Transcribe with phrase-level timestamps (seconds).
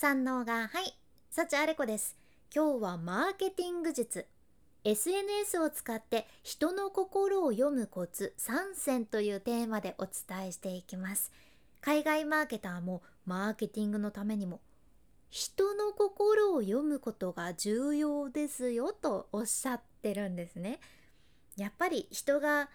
[0.00, 0.94] 三能がはい
[1.28, 2.16] 幸あれ子です。
[2.54, 4.26] 今日はマーケティング術。
[4.84, 11.32] SNS を使って人の心を読むコツ3選というテーマでお伝えしていきます。
[11.80, 14.60] 海外マーケターもマーケティングのためにも
[15.30, 20.78] 人の心を読むことが重要ですよとおっしゃってるんですね。
[21.56, 22.68] やっぱり人が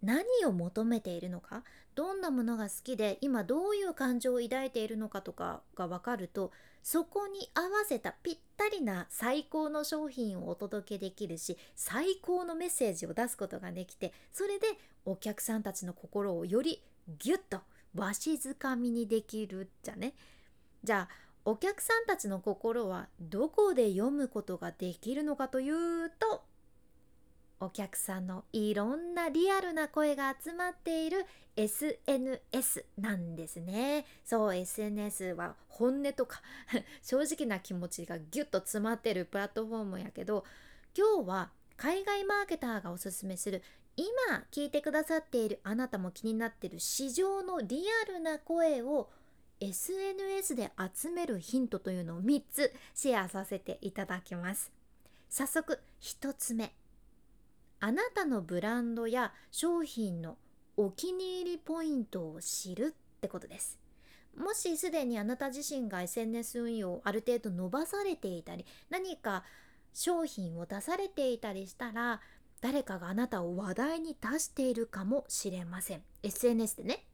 [0.00, 1.64] 何を求めているのか
[1.96, 6.52] どんなものが好きで今どういう感情を抱いているのかとかが分かると
[6.82, 14.66] そこに合わせたぴったりな最高の商品をお届けできるし最高のメッセージを出すことができてそれで
[15.04, 16.82] お客さんたちの心をより
[17.18, 17.60] ギュッと
[17.94, 20.14] わしづかみにできるじゃね。
[20.84, 26.42] じゃあお客さんたちの心はどこで読むことができるのかというと
[27.60, 31.26] お客さんのいろんなリアルな声が集まっている
[31.56, 34.06] SNS なんですね。
[34.24, 36.40] そう SNS は本音とか
[37.02, 40.44] 正直な気持ちがギュッと詰まってるプラットフォームやけど
[40.96, 43.62] 今日は海外マーケターがおすすめする
[43.96, 44.06] 今
[44.52, 49.10] 聞いてくださっているあなたも気になっている市場のリアルな声を
[49.60, 54.70] SNS で集めるヒントというのを3つシェアさせていただきます。
[55.28, 56.72] 早速1つ目。
[57.80, 60.36] あなたのブランドや商品の
[60.76, 63.78] お気に入りポイントを知るってことです。
[64.36, 69.42] もしすでにあなた自身が SNS 運用をある程度伸ばされていたり何か
[69.92, 72.20] 商品を出されていたりしたら
[72.60, 76.02] 誰かがあなたを話題に出しているかもしれません。
[76.22, 77.04] SNS でね。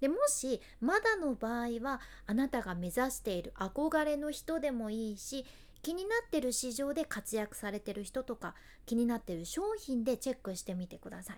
[0.00, 5.46] でもしまだの場合はあなたが目指している憧れの人でもいいし
[5.84, 8.54] 気になってる市場で活躍されてる人とか
[8.86, 11.36] 気になってる商品でチェックしてみてください。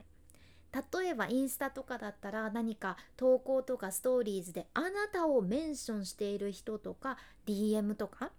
[1.01, 7.17] 例えばインスタとかだったら何か投稿とかストーリーズであなたをメンションしている人とか
[7.47, 8.31] DM とか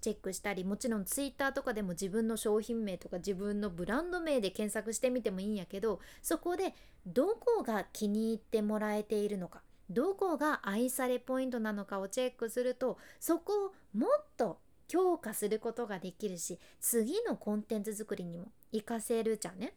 [0.00, 6.74] チェックしたりもちろん Twitter とかでも自分の商品名とか自分のブランド名で検索してみてもいいんやけどそこで
[7.06, 9.60] どこが気に入ってもらえているのか
[9.90, 14.58] どこが愛されポイントなのかをチェックするとそこをもっと
[14.90, 19.72] 強化することができるし次のコンテンツ作りにも活かせるじゃんね。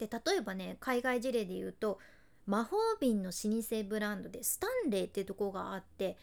[0.00, 2.00] で例えばね海外事例で言うと
[2.44, 6.16] 魔法瓶の老舗ブランドでスタンレーってとこがあって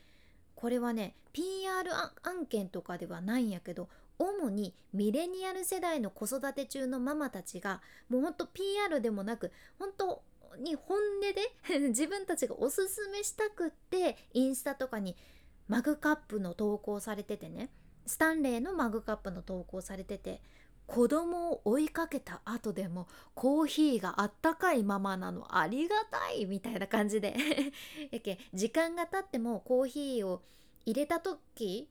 [0.55, 1.89] これはね PR
[2.23, 3.87] 案件とかではないんやけど
[4.19, 10.21] 主にミレニアル世代の子育て中のママたちがもうほんと PR でもなく本当
[10.57, 15.15] に本音で 自分たちがおすすめしたくってインスタとかに
[15.69, 17.69] マグカップの投稿されててね
[18.05, 20.41] スタンレーのマグカップの投稿されてて
[20.87, 27.35] 子供を追いかけた後でもコーヒーがあったかいままなのありがたいみたいな感じで。
[28.11, 30.43] やけ時間が経ってもコーヒーを
[30.85, 31.89] 入れた時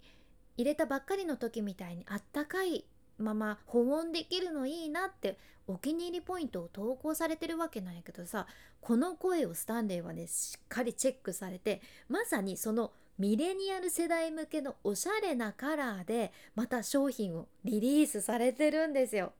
[0.56, 2.84] 入れたばっかりの時みたいにあったかい
[3.18, 8.46] まま保温できるのいいなってお気に入りポイントを投稿されてるわけなんやけどさ
[8.80, 19.32] この声をスタンレーはねしっかりチェックされてまさにそのミレニアル世代向けのおしゃれなカラーでまた商品をリリースされてるんですよ。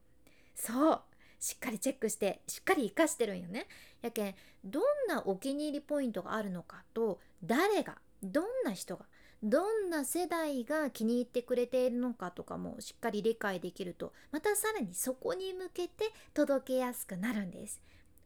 [0.55, 1.01] そう
[1.39, 3.67] しっかりチェックしてしっかり活かしてるんよね。
[4.01, 9.05] やけんどんなお気に入りポイントがあるのかと誰がどんな人が
[9.47, 17.79] どんな世代が気に入ってくれているのかとかもしっかり理解できるとまたさらにそこに向けて届けやすくなるんです。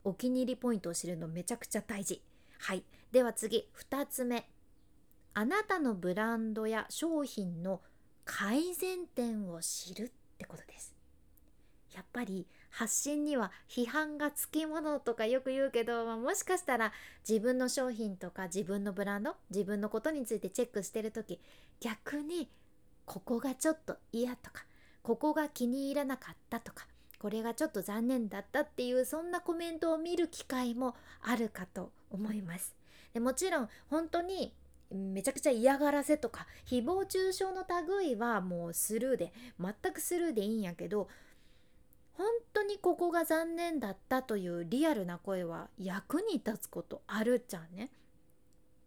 [0.05, 2.21] お気に入りポイントを知るのめちゃくちゃ大事。
[2.57, 2.83] はい。
[3.11, 4.49] では次2つ目。
[5.33, 7.81] あなたのブランドや商品の
[8.23, 10.98] 改善点を知るってことです
[12.19, 16.91] ぱり発信には批判がつきものとかよく言うけど、まあ、もしかしたら
[17.27, 21.39] 自分の商品とか自分のブランド自分のことについてチェックしてる時
[21.79, 22.49] 逆に
[23.05, 24.65] ここがちょっと嫌とか
[25.01, 26.85] ここが気に入らなかったとか
[27.19, 32.75] これがちょっと残念だったっていうそんなコメントを見る機会もあるかと思います。
[33.13, 34.53] でもちろん本当に
[34.91, 41.09] めちゃくちゃ嫌がらせとか誹謗中傷の類はもうスルーで全くスルーでいいんやけど
[42.19, 47.89] 本当にここが残念だったというリアルな声は役に立つことあるじゃんね。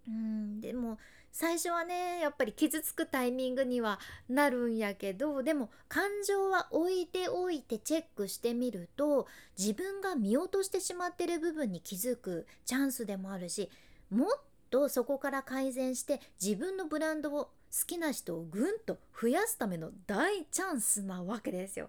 [0.06, 0.98] うんでも
[1.30, 3.98] 最初はねやっぱり傷つくタイミングには
[4.28, 9.26] なるんやけどでも感情は置いておいてチェックしてみると
[9.58, 13.70] 自分が見落としてしまってる部分に気づくチャンスでもあるし
[14.10, 14.28] もっ
[14.70, 17.50] とそこから改善して自分のブランドを好
[17.86, 21.88] きな人をぐんと増やすための大チャンスなわけですよ。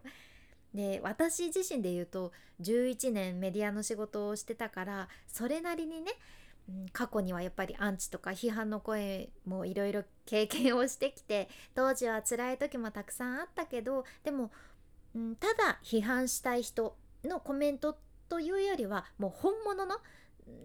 [0.73, 2.31] で私自身で言うと
[2.61, 6.11] 11年メディアの仕事をしてたからそれなりにね
[6.93, 14.51] 過去にはやっぱりアンチとか批判の声もいろいろ経験をしてきて当時は辛い時もたくさんあったけどでも、
[15.15, 17.97] うん、ただ批判したい人のコメント
[18.29, 19.97] というよりはもう本物の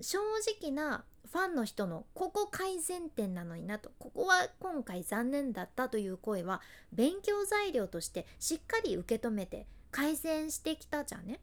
[0.00, 0.18] 正
[0.60, 6.62] 直なファンの人のここ改善点なのになとここは今回残念だったという声は
[6.92, 11.40] 勉強材料としてしっかり受け止めて改善してきたじゃんね。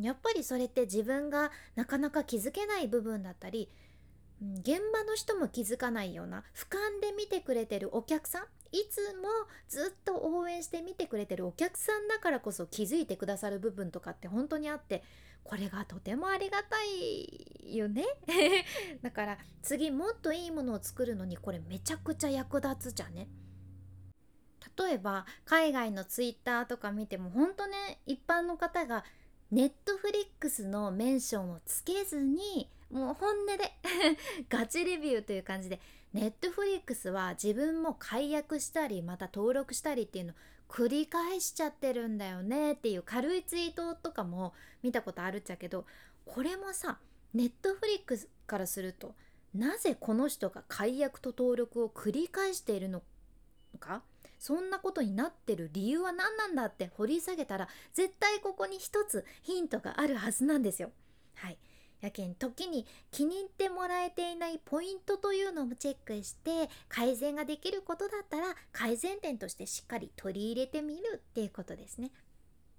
[0.00, 3.70] やっぱりそれって自分がなかなか気づけない部分だったり
[4.40, 9.28] 現場の人も気づかないような俯瞰で見てくれてるお客さんいつも
[9.68, 15.02] ずっと応援して見てくれてるお客さんだからこそ気づいてくださる部分とかって本当にあって
[15.42, 18.04] これがとてもありがたいよね
[19.02, 23.28] だから次もっといいものを作るのにこれめちゃくちゃ役立つじゃんね。
[24.78, 29.04] 例えば海外のツイッターとか見ても本当ね一般の方が
[29.50, 33.72] Netflix のメンションをつけずにもう本音で
[34.48, 35.80] ガチレビューという感じで
[36.12, 40.36] Netflix は自分も解約したりまた登録したりっていうのを
[40.68, 45.86] 繰り返しちゃってるんだよねっていう軽いツイートとかも見たことあるっちゃけど
[46.26, 46.98] これもさ
[47.34, 49.14] Netflix からすると
[49.54, 53.02] なぜこの人が解約と登録を繰り返しているの
[53.80, 54.02] か
[54.38, 60.90] そんなことになってる理由は何なんだって掘り下げたら絶対ここに一つヒントがあるはずなんですよ。
[61.34, 61.58] はい
[62.00, 72.12] やけん時に気に入ってもらえていないポイントというのもチェックして改善ができることだったら改善点としてしっかり取り入れてみるっていうことですね。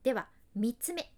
[0.04, 1.12] では3つ目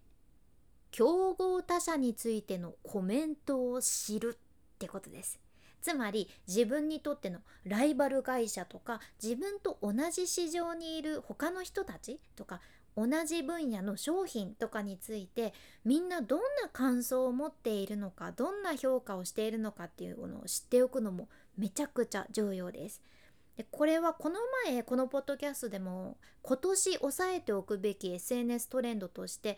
[0.89, 5.40] 競合他社についてのコメントを知るってことです。
[5.81, 12.61] つまり自分にとってのライバル会社とか自分と同じ市場にいる他の人たちとか
[12.95, 15.53] 同じ分野の商品とかについて
[15.85, 23.01] みんなどんな感想を持っているのかどんな評価をしているのかっていうのを知っておくのもめちゃくちゃ重要です。
[23.57, 29.57] でこれはこの前このポッドキャストでも今年押さえておくべき SNS トレンドとして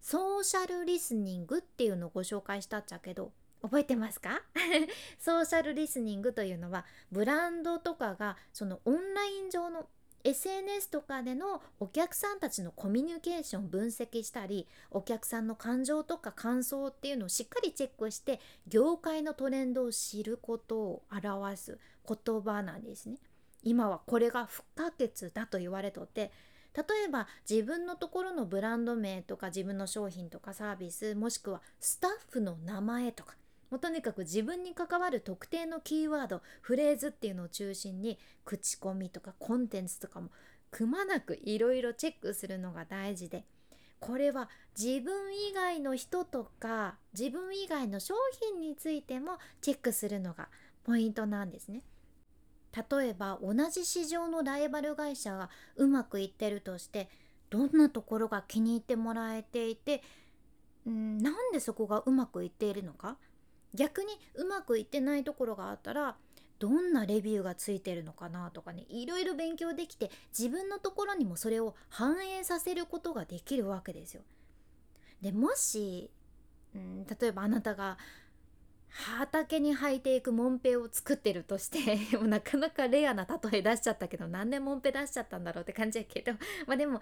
[0.00, 4.42] ソーシャルリスニングっていうのをご紹介したっちゃけど覚えてますか？
[5.18, 9.88] ソーシャルリスニングというのはブランドとかがそのオンライン上の
[10.24, 23.18] SNS とかでのお客さんたちのコミュニケーション分析したりお客さんの感情とか感想っていうのをしっかりチェックして業界のトレンドを知ることを表す言葉なんですね。
[23.64, 26.32] 今はこれが不可欠だと言われとって
[26.74, 33.36] 例えば自分のところのブランド名とか自分の商品とかサービスもしくはスタッフの名前とか
[33.72, 40.28] もうとにかく自分に関わる特定のキーワードフレーズっていうのを中心に口コミとかコンテンツとかも
[40.70, 43.46] くまなくいろいろチェックするのが大事で
[43.98, 50.48] これは自分以外の人とか自分以外の商品についてもチェックするのが
[50.84, 51.80] ポイントなんですね。
[52.90, 57.08] 例えば同じ市場のライバル会社がうまくいってるとして
[57.48, 60.02] どんなところが気に入ってもらえていて
[60.88, 63.16] んなんでそこがうまくいっているのか
[63.74, 66.16] 逆にうまくいってないところがあったら
[66.58, 74.22] どんなレビューがついてるのかなとかねいろいろ勉強できて自分のところにもそれを反映させることができるわけですよ。
[75.20, 76.10] でもし、
[76.74, 77.98] うん、例えばあなたが
[78.92, 86.32] 畑に履いていくモンペを作ってるとして もうなかなかレアな例え出しちゃったけど何でモンペ出しちゃったんだろうって感じやけど
[86.66, 87.00] まあでも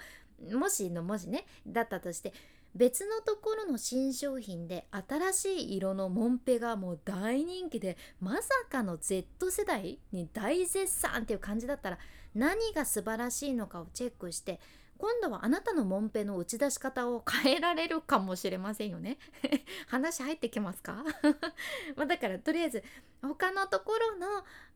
[0.53, 2.33] もしの文字ねだったとして
[2.75, 11.99] 別のところの新商品で新しい色のモンペがもう大人気でまさかの Z 世代に大絶賛っていう感じだったら
[12.35, 14.61] 何が素晴らしいのかをチェックして
[14.99, 19.17] 今度はあなたのモンペの打ち出し方を変えられるかもしれませんよね。
[19.89, 21.03] 話入ってきますか？
[21.97, 22.85] まだからとりあえず
[23.23, 24.27] 他のところの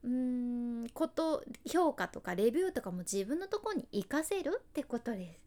[0.03, 5.41] うーんこと評価とかレビューとかも自分のところに活かせるってことです。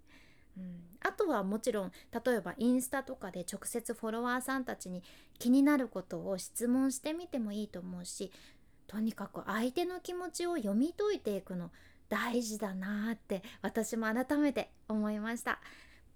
[0.58, 5.04] うん、あとはもちろん例えばインスタとかで直接フォロワーさんたちに
[5.40, 8.32] 気になることを質問してみてもいいと思うし
[8.88, 11.72] とにかく相手の気持ちを読み解いていくの
[12.10, 15.60] 大事だなって私も改めて思いました。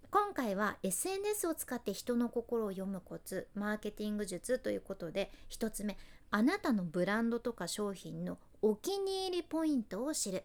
[0.10, 5.98] 今回は SNS を使って人の心を読むコツマーケティング術ということで1つ目
[6.32, 10.44] あなたのブランドとか商品のお気に入りポイントを知る。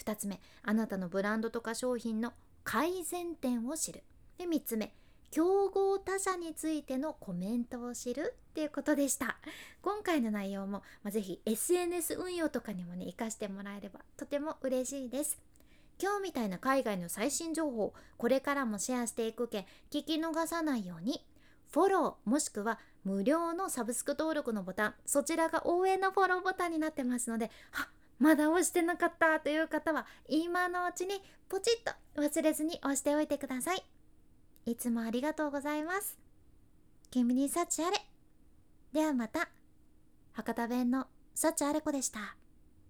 [0.00, 2.32] 2つ目あなたのブランドとか商品の
[2.70, 4.02] 改善点を知る。
[4.36, 4.92] で3つ目。
[5.30, 9.38] 競合他社についてのコメントを知るっていうことでした。
[9.80, 15.38] 今回の内容も、まあ、ぜひ SNS 運用とかにもね活かしてもらえればとても嬉しいです。
[15.98, 21.24] 今日みたいな海外の最新情報これからもシェアしていくけ聞き逃さないように
[21.72, 33.82] フォローもしくは無料のサブスク登録のボタンそちらが応援のフォローボタンになってますのであまだ押してなかったという方は今のうちにポチッと忘れずに押しておいてください。
[34.66, 36.18] いつもありがとうございます。
[37.10, 37.96] 君に幸あれ。
[38.92, 39.48] ではまた。
[40.32, 42.37] 博多弁の幸あれ子でした。